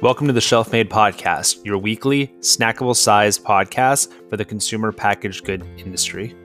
[0.00, 5.44] Welcome to the Shelf Made Podcast, your weekly, snackable sized podcast for the consumer packaged
[5.44, 6.36] good industry.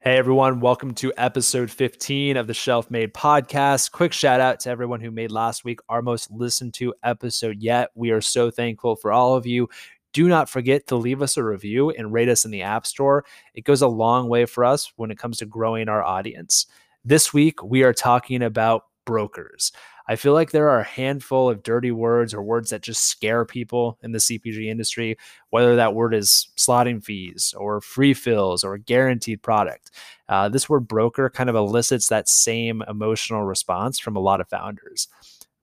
[0.00, 3.92] Hey everyone, welcome to episode 15 of the Shelf Made Podcast.
[3.92, 7.90] Quick shout out to everyone who made last week our most listened to episode yet.
[7.94, 9.68] We are so thankful for all of you.
[10.12, 13.24] Do not forget to leave us a review and rate us in the App Store.
[13.54, 16.66] It goes a long way for us when it comes to growing our audience.
[17.04, 19.72] This week, we are talking about brokers.
[20.08, 23.44] I feel like there are a handful of dirty words or words that just scare
[23.44, 25.16] people in the CPG industry,
[25.50, 29.90] whether that word is slotting fees or free fills or guaranteed product.
[30.28, 34.48] Uh, this word broker kind of elicits that same emotional response from a lot of
[34.48, 35.08] founders.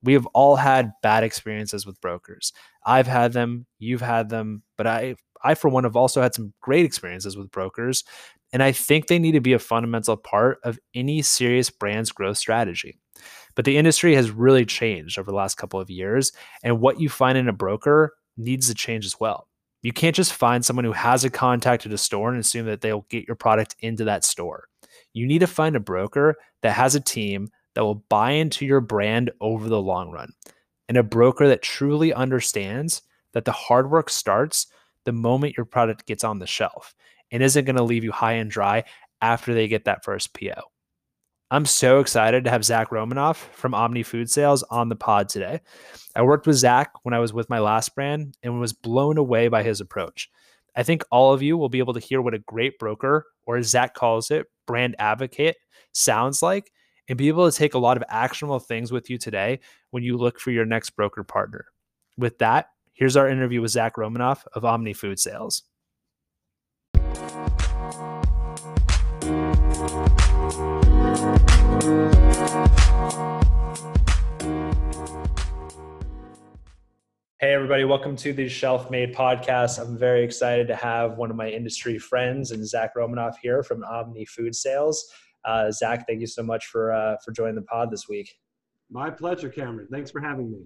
[0.02, 2.52] We have all had bad experiences with brokers.
[2.84, 6.52] I've had them, you've had them, but I I for one have also had some
[6.60, 8.04] great experiences with brokers
[8.52, 12.38] and I think they need to be a fundamental part of any serious brand's growth
[12.38, 12.98] strategy.
[13.54, 16.32] But the industry has really changed over the last couple of years.
[16.62, 19.48] And what you find in a broker needs to change as well.
[19.82, 22.80] You can't just find someone who has a contact at a store and assume that
[22.80, 24.64] they'll get your product into that store.
[25.12, 28.80] You need to find a broker that has a team that will buy into your
[28.80, 30.32] brand over the long run
[30.88, 34.66] and a broker that truly understands that the hard work starts
[35.04, 36.94] the moment your product gets on the shelf
[37.30, 38.84] and isn't going to leave you high and dry
[39.20, 40.60] after they get that first PO.
[41.52, 45.60] I'm so excited to have Zach Romanoff from Omni Food Sales on the pod today.
[46.14, 49.48] I worked with Zach when I was with my last brand and was blown away
[49.48, 50.30] by his approach.
[50.76, 53.56] I think all of you will be able to hear what a great broker, or
[53.56, 55.56] as Zach calls it, brand advocate,
[55.92, 56.70] sounds like,
[57.08, 59.58] and be able to take a lot of actionable things with you today
[59.90, 61.66] when you look for your next broker partner.
[62.16, 65.64] With that, here's our interview with Zach Romanoff of Omni Food Sales.
[67.20, 67.26] Hey,
[77.42, 79.78] everybody, welcome to the Shelf Made podcast.
[79.78, 83.84] I'm very excited to have one of my industry friends and Zach Romanoff here from
[83.84, 85.06] Omni Food Sales.
[85.44, 88.34] Uh, Zach, thank you so much for uh, for joining the pod this week.
[88.90, 89.88] My pleasure, Cameron.
[89.92, 90.62] Thanks for having me.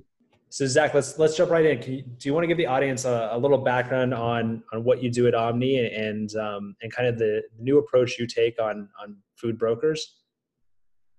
[0.51, 1.83] So, Zach, let's let's jump right in.
[1.93, 5.03] You, do you want to give the audience a, a, little background on on what
[5.03, 8.89] you do at Omni and um, and kind of the new approach you take on
[9.03, 10.21] on food brokers?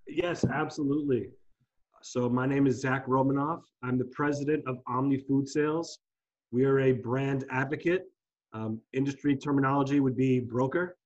[0.06, 1.30] Yes, absolutely.
[2.02, 3.64] So my name is Zach Romanoff.
[3.82, 5.98] I'm the president of Omni Food Sales.
[6.52, 8.04] We are a brand advocate.
[8.52, 10.96] Um, industry terminology would be broker.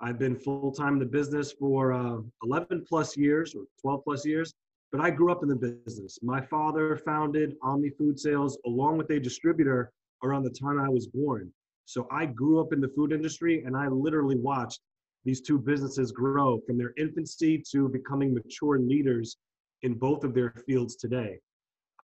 [0.00, 4.54] I've been full-time in the business for uh, 11 plus years or 12 plus years,
[4.92, 6.18] but I grew up in the business.
[6.22, 9.92] My father founded Omni Food Sales along with a distributor
[10.22, 11.52] around the time I was born.
[11.84, 14.80] So I grew up in the food industry and I literally watched
[15.24, 19.36] these two businesses grow from their infancy to becoming mature leaders
[19.82, 21.38] in both of their fields today.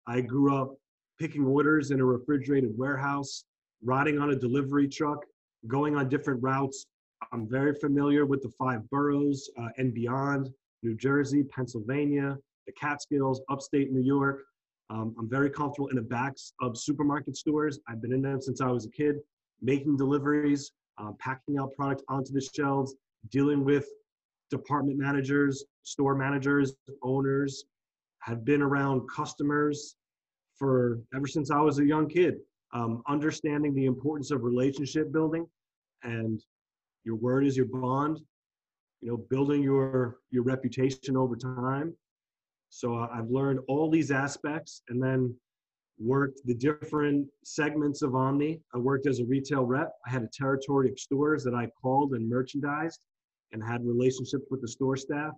[0.08, 0.76] I grew up
[1.20, 3.44] picking orders in a refrigerated warehouse,
[3.84, 5.26] riding on a delivery truck,
[5.68, 6.86] going on different routes.
[7.32, 10.50] I'm very familiar with the five boroughs uh, and beyond
[10.84, 14.44] New Jersey, Pennsylvania, the Catskills, upstate New York.
[14.90, 17.80] Um, I'm very comfortable in the backs of supermarket stores.
[17.90, 19.16] I've been in them since I was a kid,
[19.62, 22.96] making deliveries, uh, packing out product onto the shelves,
[23.32, 23.88] dealing with
[24.50, 26.74] department managers, store managers,
[27.04, 27.66] owners,
[28.20, 29.96] have been around customers
[30.58, 32.36] for ever since I was a young kid.
[32.74, 35.48] Um, understanding the importance of relationship building
[36.04, 36.42] and
[37.06, 38.20] your word is your bond,
[39.02, 41.96] you know, building your your reputation over time.
[42.78, 45.34] So I've learned all these aspects and then
[45.98, 48.62] worked the different segments of Omni.
[48.72, 49.94] I worked as a retail rep.
[50.06, 53.00] I had a territory of stores that I called and merchandised
[53.52, 55.32] and had relationships with the store staff.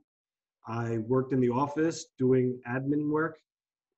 [0.68, 3.38] I worked in the office doing admin work,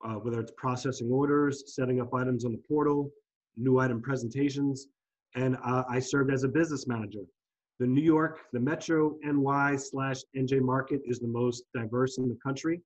[0.06, 3.09] uh, whether it's processing orders, setting up items on the portal,
[3.58, 4.85] new item presentations,
[5.34, 7.23] and uh, I served as a business manager.
[7.79, 12.37] The New York, the Metro NY slash NJ market is the most diverse in the
[12.44, 12.84] country.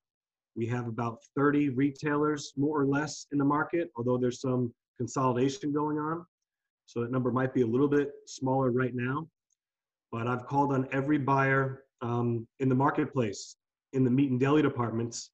[0.56, 5.74] We have about 30 retailers, more or less, in the market, although there's some consolidation
[5.74, 6.26] going on.
[6.86, 9.28] So that number might be a little bit smaller right now
[10.16, 13.58] but I've called on every buyer um, in the marketplace,
[13.92, 15.32] in the meat and deli departments,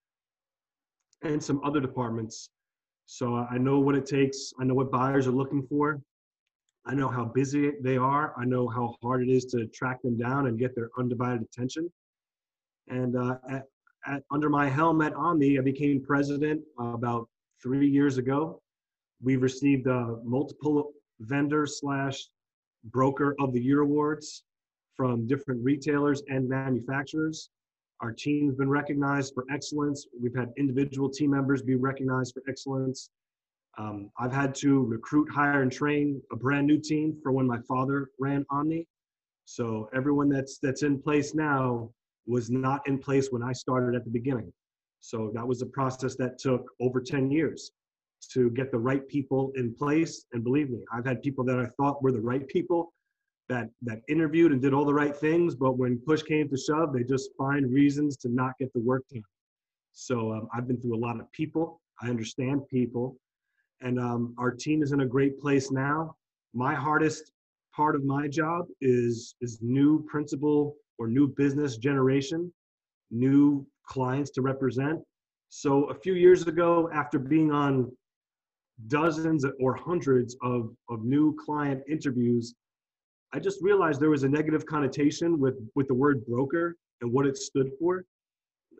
[1.23, 2.49] and some other departments.
[3.05, 4.53] So I know what it takes.
[4.59, 6.01] I know what buyers are looking for.
[6.87, 8.33] I know how busy they are.
[8.39, 11.87] I know how hard it is to track them down and get their undivided attention.
[12.87, 13.37] And uh,
[14.05, 17.27] at, under my helm at Omni, I became president about
[17.61, 18.61] three years ago.
[19.21, 22.27] We've received uh, multiple vendor slash
[22.85, 24.43] broker of the year awards
[24.95, 27.49] from different retailers and manufacturers.
[28.01, 30.07] Our team's been recognized for excellence.
[30.19, 33.11] We've had individual team members be recognized for excellence.
[33.77, 37.59] Um, I've had to recruit, hire, and train a brand new team for when my
[37.67, 38.87] father ran Omni.
[39.45, 41.89] So everyone that's that's in place now
[42.31, 44.51] was not in place when I started at the beginning.
[45.01, 47.71] So that was a process that took over 10 years
[48.33, 50.25] to get the right people in place.
[50.31, 52.93] And believe me, I've had people that I thought were the right people
[53.49, 56.93] that that interviewed and did all the right things, but when push came to shove,
[56.93, 59.23] they just find reasons to not get the work done.
[59.91, 61.81] So um, I've been through a lot of people.
[62.01, 63.17] I understand people,
[63.81, 66.15] and um, our team is in a great place now.
[66.53, 67.31] My hardest
[67.75, 72.53] part of my job is is new principal or new business generation,
[73.09, 74.99] new clients to represent.
[75.49, 77.91] So a few years ago, after being on
[78.85, 82.53] dozens or hundreds of, of new client interviews,
[83.33, 87.25] I just realized there was a negative connotation with, with the word broker and what
[87.25, 88.05] it stood for.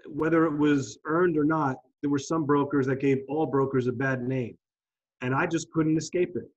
[0.05, 3.91] Whether it was earned or not, there were some brokers that gave all brokers a
[3.91, 4.55] bad name.
[5.21, 6.47] And I just couldn't escape it.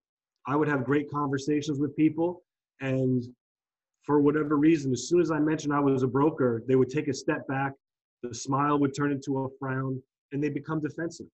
[0.45, 2.43] I would have great conversations with people,
[2.81, 3.23] and
[4.05, 7.07] for whatever reason, as soon as I mentioned I was a broker, they would take
[7.07, 7.73] a step back,
[8.21, 11.27] the smile would turn into a frown, and they become defensive.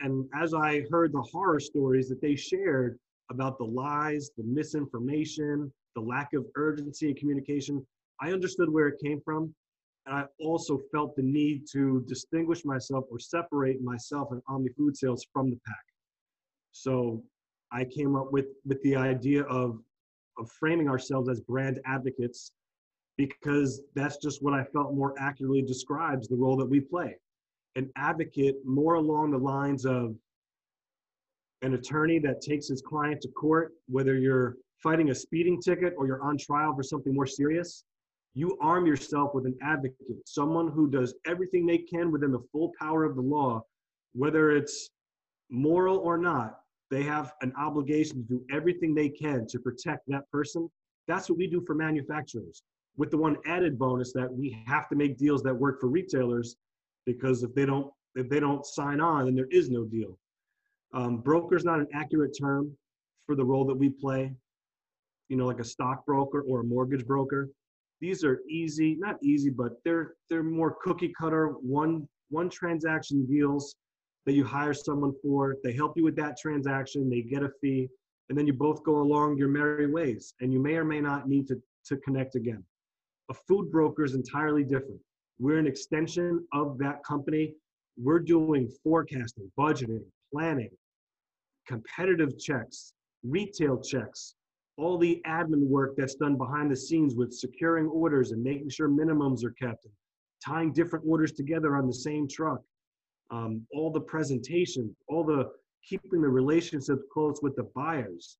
[0.00, 2.98] And, as I heard the horror stories that they shared
[3.30, 7.84] about the lies, the misinformation, the lack of urgency and communication,
[8.20, 9.54] I understood where it came from.
[10.06, 14.96] And I also felt the need to distinguish myself or separate myself and Omni Food
[14.96, 15.84] Sales from the pack.
[16.72, 17.22] So
[17.72, 19.80] I came up with with the idea of
[20.38, 22.52] of framing ourselves as brand advocates
[23.18, 27.16] because that's just what I felt more accurately describes the role that we play.
[27.76, 30.14] An advocate more along the lines of
[31.62, 36.06] an attorney that takes his client to court, whether you're fighting a speeding ticket or
[36.06, 37.84] you're on trial for something more serious,
[38.34, 39.96] you arm yourself with an advocate,
[40.26, 43.62] someone who does everything they can within the full power of the law,
[44.14, 44.90] whether it's
[45.50, 46.61] moral or not,
[46.92, 50.70] they have an obligation to do everything they can to protect that person.
[51.08, 52.62] That's what we do for manufacturers.
[52.98, 56.54] With the one added bonus that we have to make deals that work for retailers,
[57.06, 60.18] because if they don't if they don't sign on, then there is no deal.
[60.92, 62.76] Um, broker is not an accurate term
[63.24, 64.30] for the role that we play.
[65.30, 67.48] You know, like a stockbroker or a mortgage broker.
[68.02, 73.76] These are easy, not easy, but they're they're more cookie cutter one one transaction deals
[74.26, 75.56] that you hire someone for.
[75.64, 77.88] They help you with that transaction, they get a fee,
[78.28, 80.34] and then you both go along your merry ways.
[80.40, 82.64] And you may or may not need to, to connect again.
[83.30, 85.00] A food broker is entirely different.
[85.38, 87.54] We're an extension of that company.
[87.96, 90.70] We're doing forecasting, budgeting, planning,
[91.66, 92.92] competitive checks,
[93.24, 94.34] retail checks,
[94.78, 98.88] all the admin work that's done behind the scenes with securing orders and making sure
[98.88, 99.86] minimums are kept,
[100.44, 102.62] tying different orders together on the same truck
[103.32, 105.50] um, all the presentation, all the
[105.88, 108.36] keeping the relationships close with the buyers.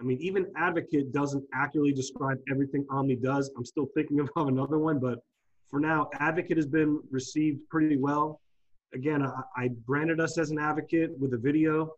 [0.00, 3.50] I mean, even Advocate doesn't accurately describe everything Omni does.
[3.56, 5.18] I'm still thinking of another one, but
[5.70, 8.40] for now, Advocate has been received pretty well.
[8.94, 11.92] Again, I, I branded us as an advocate with a video,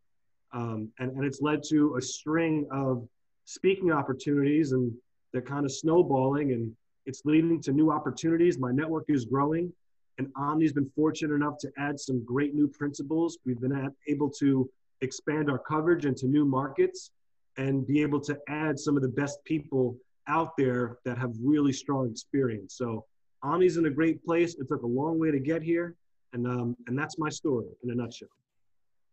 [0.53, 3.07] um, and, and it's led to a string of
[3.45, 4.93] speaking opportunities, and
[5.33, 6.73] they're kind of snowballing, and
[7.07, 8.59] it's leading to new opportunities.
[8.59, 9.73] My network is growing.
[10.21, 13.39] And Omni's been fortunate enough to add some great new principals.
[13.47, 14.69] We've been able to
[15.01, 17.11] expand our coverage into new markets
[17.57, 19.97] and be able to add some of the best people
[20.29, 22.75] out there that have really strong experience.
[22.77, 23.07] So
[23.43, 24.57] Omni's in a great place.
[24.57, 25.95] It took a long way to get here,
[26.35, 28.29] and um, and that's my story in a nutshell.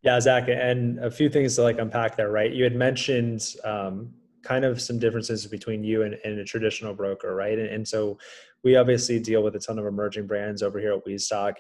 [0.02, 2.52] Yeah, Zach, and a few things to like unpack there, right?
[2.52, 4.14] You had mentioned um,
[4.48, 7.60] kind of some differences between you and, and a traditional broker, right?
[7.60, 8.18] And, and, so
[8.64, 11.56] we obviously deal with a ton of emerging brands over here at WeStock,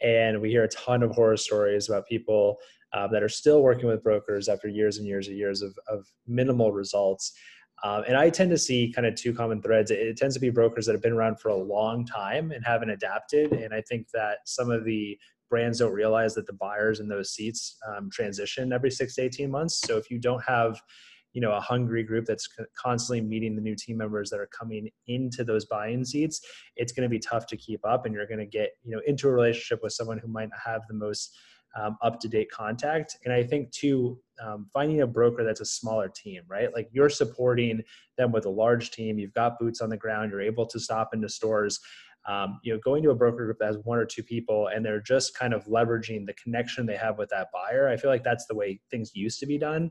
[0.00, 2.56] and we hear a ton of horror stories about people
[2.94, 6.06] uh, that are still working with brokers after years and years and years of, of
[6.26, 7.32] minimal results.
[7.84, 9.90] Um, and I tend to see kind of two common threads.
[9.90, 12.64] It, it, tends to be brokers that have been around for a long time and
[12.64, 13.52] haven't adapted.
[13.52, 15.18] And I think that some of the
[15.48, 19.50] brands don't realize that the buyers in those seats um, transition every six to 18
[19.50, 19.80] months.
[19.86, 20.80] So if you don't have
[21.32, 24.88] you know a hungry group that's constantly meeting the new team members that are coming
[25.06, 26.40] into those buy-in seats
[26.76, 29.00] it's going to be tough to keep up and you're going to get you know
[29.06, 31.36] into a relationship with someone who might have the most
[31.80, 33.16] um, up-to-date contact.
[33.24, 36.72] And i think too um, finding a broker that's a smaller team right?
[36.74, 37.82] Like you're supporting
[38.16, 41.10] them with a large team you've got boots on the ground you're able to stop
[41.14, 41.78] into stores
[42.28, 44.84] um, you know going to a broker group that has one or two people and
[44.84, 48.24] they're just kind of leveraging the connection they have with that buyer i feel like
[48.24, 49.90] that's the way things used to be done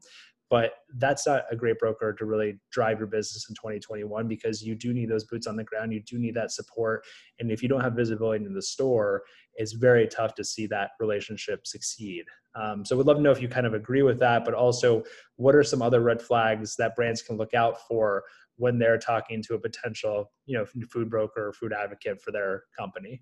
[0.49, 4.73] but that's not a great broker to really drive your business in 2021 because you
[4.73, 5.93] do need those boots on the ground.
[5.93, 7.05] You do need that support.
[7.39, 9.21] And if you don't have visibility in the store,
[9.55, 12.25] it's very tough to see that relationship succeed.
[12.55, 15.03] Um, so we'd love to know if you kind of agree with that, but also
[15.35, 18.23] what are some other red flags that brands can look out for
[18.55, 22.63] when they're talking to a potential, you know, food broker or food advocate for their
[22.77, 23.21] company?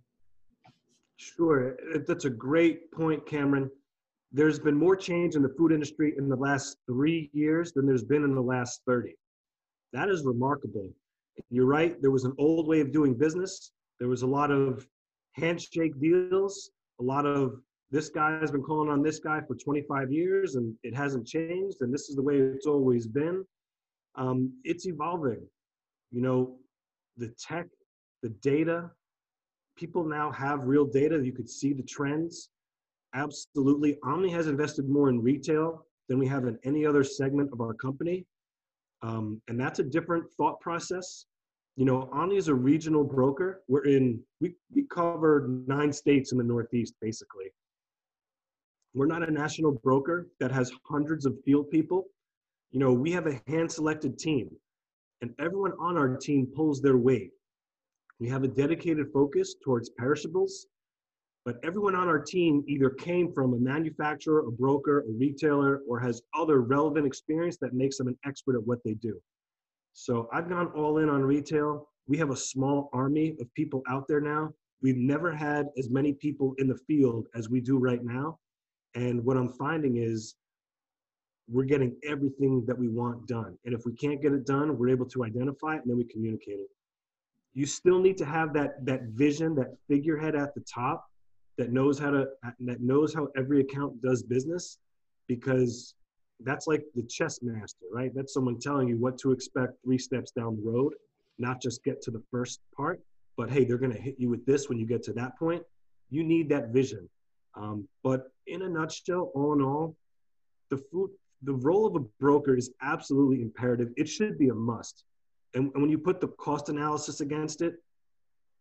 [1.18, 1.76] Sure,
[2.08, 3.70] that's a great point, Cameron
[4.32, 8.04] there's been more change in the food industry in the last three years than there's
[8.04, 9.16] been in the last 30.
[9.94, 10.90] That is remarkable.
[11.50, 13.72] You're right, there was an old way of doing business.
[14.00, 14.86] There was a lot of
[15.34, 20.12] handshake deals, a lot of this guy has been calling on this guy for 25
[20.12, 23.46] years and it hasn't changed, and this is the way it's always been.
[24.16, 25.42] Um, it's evolving.
[26.12, 26.58] You know,
[27.18, 27.68] the tech,
[28.24, 28.90] the data,
[29.78, 31.24] people now have real data.
[31.24, 32.50] You could see the trends
[33.18, 33.98] Absolutely.
[34.04, 37.74] Omni has invested more in retail than we have in any other segment of our
[37.74, 38.26] company.
[39.02, 41.26] Um, and that's a different thought process.
[41.78, 43.64] You know, Omni is a regional broker.
[43.68, 47.48] We're in, we, we cover nine states in the Northeast, basically.
[48.94, 52.06] We're not a national broker that has hundreds of field people.
[52.72, 54.50] You know, we have a hand selected team,
[55.22, 57.32] and everyone on our team pulls their weight.
[58.20, 60.68] We have a dedicated focus towards perishables
[61.48, 65.98] but everyone on our team either came from a manufacturer, a broker, a retailer, or
[65.98, 69.18] has other relevant experience that makes them an expert at what they do.
[69.94, 71.88] So I've gone all in on retail.
[72.06, 74.54] We have a small army of people out there now.
[74.82, 78.40] We've never had as many people in the field as we do right now.
[78.96, 80.36] And what I'm finding is
[81.48, 83.58] we're getting everything that we want done.
[83.64, 86.04] And if we can't get it done, we're able to identify it and then we
[86.04, 86.70] communicate it.
[87.54, 91.06] You still need to have that, that vision, that figurehead at the top
[91.58, 92.28] that knows how to
[92.60, 94.78] that knows how every account does business
[95.28, 95.96] because
[96.42, 98.12] that's like the chess master right?
[98.14, 100.94] That's someone telling you what to expect three steps down the road
[101.40, 103.02] not just get to the first part
[103.36, 105.64] but hey they're going to hit you with this when you get to that point.
[106.10, 107.10] You need that vision.
[107.56, 109.96] Um, but in a nutshell all in all
[110.70, 111.12] the food
[111.44, 113.90] the role of a broker is absolutely imperative.
[113.96, 115.04] It should be a must.
[115.54, 117.76] And, and when you put the cost analysis against it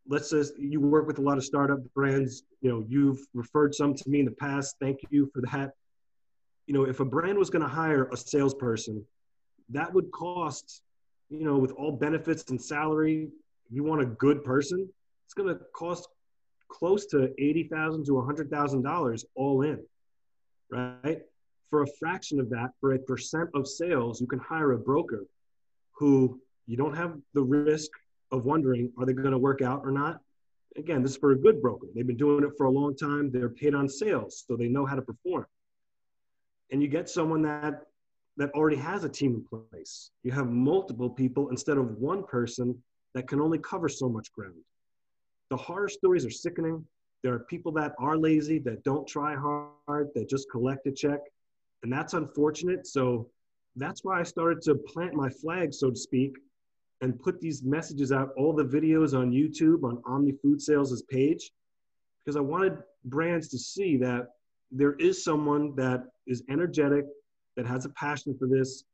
[0.08, 3.94] let's say you work with a lot of startup brands you know you've referred some
[3.94, 5.72] to me in the past thank you for that.
[6.66, 9.04] You know if a brand was going to hire a salesperson
[9.70, 10.82] that would cost
[11.28, 13.28] you know with all benefits and salary
[13.70, 14.88] you want a good person
[15.24, 16.08] it's going to cost
[16.68, 19.82] close to $80000 to $100000 all in
[20.70, 21.20] right?
[21.70, 25.24] For a fraction of that for a percent of sales you can hire a broker
[25.92, 27.90] who you don't have the risk
[28.32, 30.20] of wondering are they going to work out or not?
[30.76, 31.86] Again this is for a good broker.
[31.94, 33.30] They've been doing it for a long time.
[33.30, 35.46] They're paid on sales so they know how to perform.
[36.70, 37.82] And you get someone that
[38.36, 40.10] that already has a team in place.
[40.22, 42.82] You have multiple people instead of one person
[43.14, 44.60] that can only cover so much ground.
[45.48, 46.84] The horror stories are sickening.
[47.22, 51.20] There are people that are lazy that don't try hard that just collect a check
[51.82, 52.86] and that's unfortunate.
[52.86, 53.30] So
[53.76, 56.32] that's why i started to plant my flag so to speak
[57.00, 61.50] and put these messages out, all the videos on YouTube on Omni Food Sales' page,
[62.24, 64.28] because I wanted brands to see that
[64.70, 67.04] there is someone that is energetic,
[67.56, 68.84] that has a passion for this.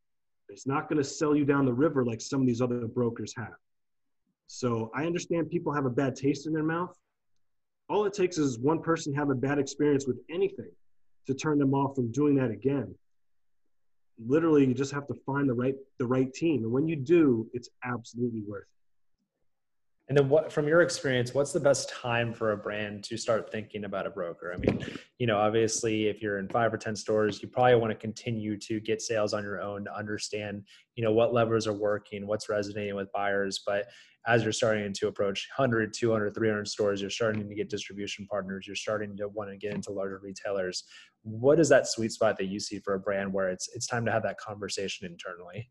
[0.49, 3.33] It's not going to sell you down the river like some of these other brokers
[3.37, 3.55] have.
[4.49, 6.95] So I understand people have a bad taste in their mouth.
[7.89, 10.71] All it takes is one person have a bad experience with anything
[11.27, 12.95] to turn them off from doing that again
[14.27, 16.65] literally you just have to find the right the right team.
[16.65, 18.82] And when you do it's absolutely worth it
[20.13, 23.51] and then what from your experience what's the best time for a brand to start
[23.51, 24.53] thinking about a broker?
[24.55, 24.85] I mean
[25.19, 28.59] you know obviously if you're in five or ten stores you probably want to continue
[28.59, 30.65] to get sales on your own to understand
[30.97, 33.63] you know what levers are working what's resonating with buyers.
[33.67, 33.87] But
[34.27, 38.67] as you're starting to approach 100 200 300 stores you're starting to get distribution partners
[38.67, 40.85] you're starting to want to get into larger retailers.
[41.23, 44.05] What is that sweet spot that you see for a brand where it's it's time
[44.05, 45.71] to have that conversation internally?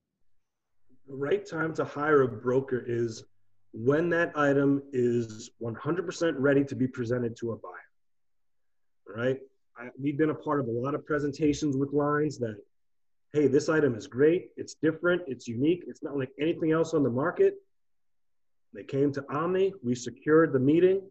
[1.08, 3.26] The right time to hire a broker is
[3.74, 7.72] when that item is 100% ready to be presented to a buyer
[9.16, 9.40] right?
[9.78, 12.58] I, we've been a part of a lot of presentations with lines that
[13.34, 17.04] hey this item is great it's different it's unique it's not like anything else on
[17.04, 17.56] the market.
[18.74, 21.02] They came to omni we secured the meeting.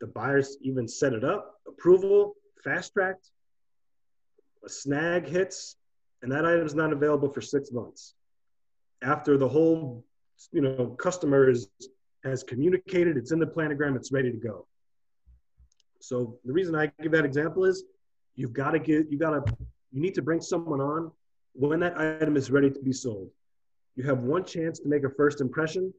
[0.00, 3.30] The buyers even set it up approval fast tracked
[4.64, 5.76] a snag hits
[6.22, 8.14] and that item is not available for six months.
[9.02, 10.04] After the whole
[10.52, 11.68] you know customer is,
[12.24, 14.66] has communicated it's in the planogram it's ready to go
[16.00, 17.84] so the reason i give that example is
[18.34, 19.56] you've got to get you got to
[19.92, 21.10] you need to bring someone on
[21.54, 23.30] when that item is ready to be sold.
[23.96, 25.92] You have one chance to make a first impression.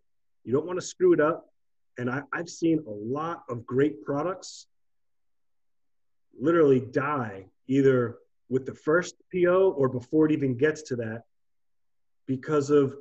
[0.44, 1.50] You don't want to screw it up.
[1.98, 4.68] And I, I've seen a lot of great products
[6.40, 8.18] literally die either
[8.50, 11.24] with the first PO or before it even gets to that
[12.28, 12.96] because of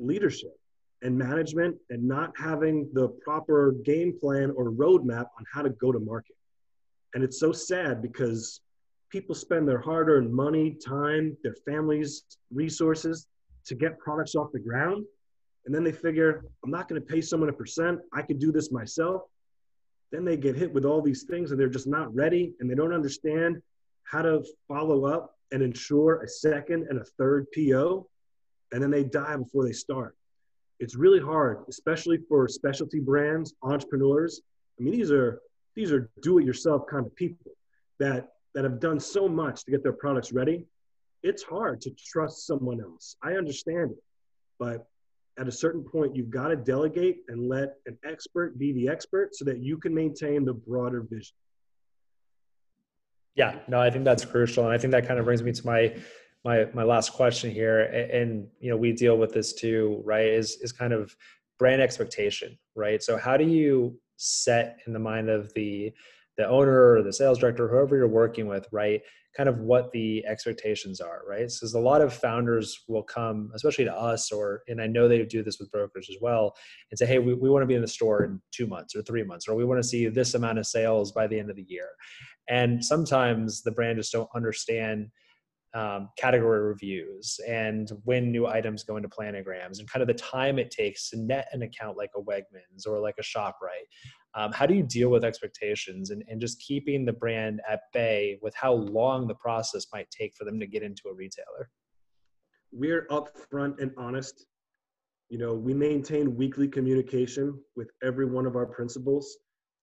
[0.00, 0.56] leadership
[1.02, 5.92] and management and not having the proper game plan or roadmap on how to go
[5.92, 6.36] to market.
[7.14, 8.60] And it's so sad because
[9.10, 13.26] people spend their hard earned money, time, their families' resources
[13.66, 15.04] to get products off the ground.
[15.66, 17.98] And then they figure, I'm not going to pay someone a percent.
[18.12, 19.22] I could do this myself.
[20.12, 22.74] Then they get hit with all these things and they're just not ready and they
[22.74, 23.60] don't understand
[24.04, 28.08] how to follow up and ensure a second and a third PO.
[28.72, 30.16] And then they die before they start.
[30.78, 34.40] It's really hard, especially for specialty brands, entrepreneurs.
[34.78, 35.40] I mean, these are
[35.76, 37.52] these are do-it-yourself kind of people
[37.98, 40.64] that that have done so much to get their products ready.
[41.22, 43.16] It's hard to trust someone else.
[43.22, 44.02] I understand it,
[44.58, 44.86] but
[45.38, 49.34] at a certain point, you've got to delegate and let an expert be the expert
[49.34, 51.34] so that you can maintain the broader vision.
[53.36, 55.66] Yeah, no, I think that's crucial, and I think that kind of brings me to
[55.66, 55.94] my
[56.44, 57.80] my my last question here.
[57.80, 60.26] And, you know, we deal with this too, right?
[60.26, 61.14] Is is kind of
[61.58, 63.02] brand expectation, right?
[63.02, 65.92] So how do you set in the mind of the
[66.36, 69.02] the owner or the sales director, whoever you're working with, right?
[69.36, 71.40] Kind of what the expectations are, right?
[71.40, 75.22] Because a lot of founders will come, especially to us, or and I know they
[75.24, 76.56] do this with brokers as well,
[76.90, 79.02] and say, hey, we, we want to be in the store in two months or
[79.02, 81.56] three months, or we want to see this amount of sales by the end of
[81.56, 81.88] the year.
[82.48, 85.08] And sometimes the brand just don't understand
[85.74, 90.58] um, category reviews and when new items go into planograms and kind of the time
[90.58, 93.86] it takes to net an account like a Wegmans or like a ShopRite.
[94.34, 98.38] Um, how do you deal with expectations and, and just keeping the brand at bay
[98.42, 101.70] with how long the process might take for them to get into a retailer?
[102.72, 104.46] We're upfront and honest.
[105.28, 109.36] You know, we maintain weekly communication with every one of our principals.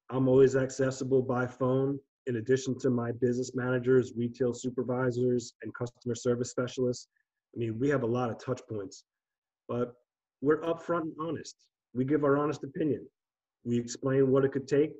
[0.10, 6.13] I'm always accessible by phone in addition to my business managers, retail supervisors, and customer
[6.13, 7.08] service specialists,
[7.56, 9.06] I mean, we have a lot of touch points,
[9.68, 9.94] but
[10.42, 11.56] we're upfront and honest.
[11.94, 13.08] We give our honest opinion.
[13.63, 14.92] We explain what it could take.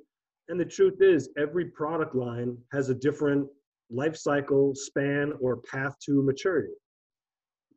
[0.48, 3.46] And the truth is, every product line has a different
[3.90, 6.72] life cycle, span, or path to maturity.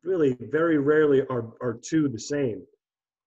[0.02, 2.62] Really, very rarely are, are two the same.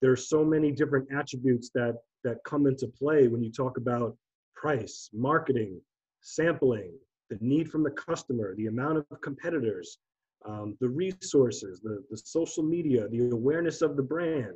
[0.01, 4.17] There are so many different attributes that, that come into play when you talk about
[4.55, 5.79] price, marketing,
[6.25, 6.91] sampling,
[7.29, 9.99] the need from the customer, the amount of competitors,
[10.45, 14.53] um, the resources, the, the social media, the awareness of the brand,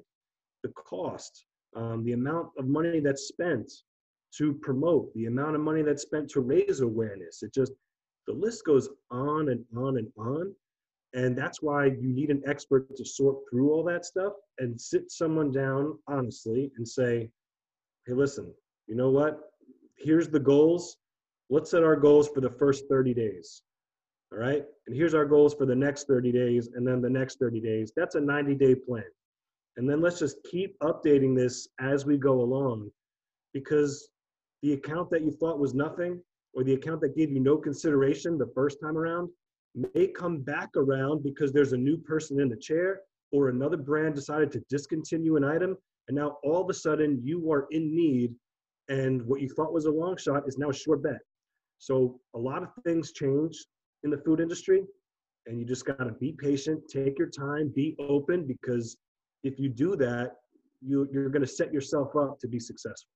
[0.63, 3.71] the cost, um, the amount of money that's spent
[4.37, 7.43] to promote, the amount of money that's spent to raise awareness.
[7.43, 7.73] It just,
[8.25, 10.53] the list goes on and on and on.
[11.13, 15.11] And that's why you need an expert to sort through all that stuff and sit
[15.11, 17.29] someone down honestly and say,
[18.05, 18.53] hey, listen,
[18.87, 19.39] you know what?
[19.97, 20.97] Here's the goals
[21.49, 23.61] let's set our goals for the first 30 days.
[24.31, 24.63] All right.
[24.85, 27.91] And here's our goals for the next 30 days and then the next 30 days.
[27.95, 29.03] That's a 90 day plan.
[29.77, 32.91] And then let's just keep updating this as we go along
[33.53, 34.09] because
[34.61, 36.21] the account that you thought was nothing
[36.53, 39.29] or the account that gave you no consideration the first time around
[39.75, 44.15] may come back around because there's a new person in the chair or another brand
[44.15, 45.77] decided to discontinue an item.
[46.07, 48.33] And now all of a sudden you are in need
[48.89, 51.19] and what you thought was a long shot is now a short bet.
[51.79, 53.65] So a lot of things change
[54.03, 54.83] in the food industry,
[55.47, 58.97] and you just got to be patient, take your time, be open, because
[59.43, 60.33] if you do that,
[60.81, 63.09] you, you're going to set yourself up to be successful.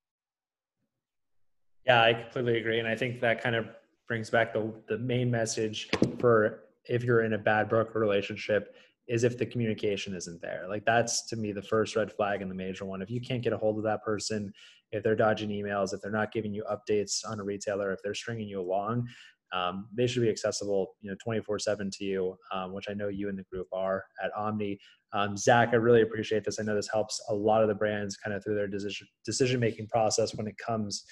[1.85, 2.79] Yeah, I completely agree.
[2.79, 3.67] And I think that kind of
[4.07, 8.75] brings back the, the main message for if you're in a bad broker relationship
[9.07, 10.65] is if the communication isn't there.
[10.69, 13.01] Like that's to me the first red flag and the major one.
[13.01, 14.51] If you can't get a hold of that person,
[14.91, 18.13] if they're dodging emails, if they're not giving you updates on a retailer, if they're
[18.13, 19.07] stringing you along,
[19.51, 23.09] um, they should be accessible, you know, 24 seven to you, um, which I know
[23.09, 24.79] you and the group are at Omni.
[25.11, 26.59] Um, Zach, I really appreciate this.
[26.59, 29.59] I know this helps a lot of the brands kind of through their decision decision
[29.59, 31.05] making process when it comes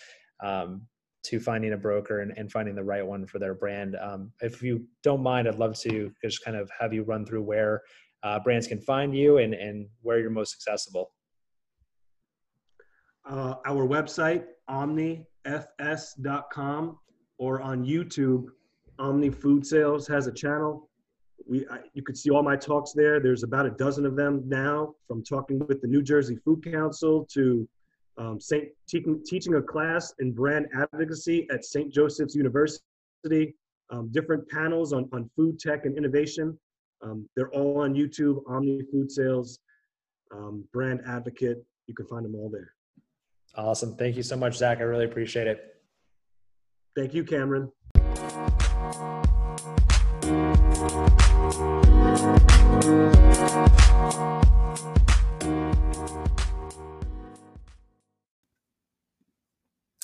[0.43, 0.81] um,
[1.23, 3.95] to finding a broker and, and, finding the right one for their brand.
[4.01, 7.43] Um, if you don't mind, I'd love to just kind of have you run through
[7.43, 7.81] where
[8.23, 11.11] uh, brands can find you and, and where you're most accessible
[13.25, 15.27] uh, our website, omnifs.com,
[17.37, 18.45] or on YouTube,
[18.99, 20.89] Omni Food Sales has a channel.
[21.47, 23.19] We, I, you could see all my talks there.
[23.19, 27.27] There's about a dozen of them now, from talking with the New Jersey Food Council
[27.33, 27.67] to
[28.17, 31.91] um, Saint, teaching, teaching a class in brand advocacy at St.
[31.93, 33.55] Joseph's University,
[33.89, 36.57] um, different panels on, on food tech and innovation.
[37.03, 39.59] Um, they're all on YouTube, Omni Food Sales,
[40.31, 41.57] um, Brand Advocate.
[41.87, 42.73] You can find them all there.
[43.55, 43.95] Awesome.
[43.95, 44.79] Thank you so much, Zach.
[44.79, 45.75] I really appreciate it.
[46.95, 47.71] Thank you, Cameron.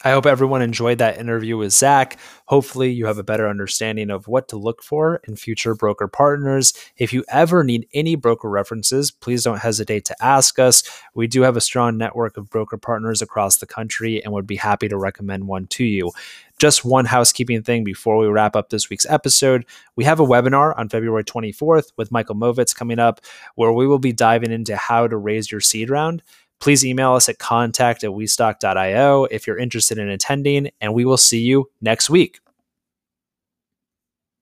[0.07, 2.17] I hope everyone enjoyed that interview with Zach.
[2.45, 6.73] Hopefully, you have a better understanding of what to look for in future broker partners.
[6.95, 10.83] If you ever need any broker references, please don't hesitate to ask us.
[11.13, 14.55] We do have a strong network of broker partners across the country and would be
[14.55, 16.13] happy to recommend one to you.
[16.57, 19.65] Just one housekeeping thing before we wrap up this week's episode.
[19.97, 23.19] We have a webinar on February 24th with Michael Movitz coming up,
[23.55, 26.23] where we will be diving into how to raise your seed round
[26.59, 31.17] please email us at contact at westock.io if you're interested in attending, and we will
[31.17, 32.39] see you next week.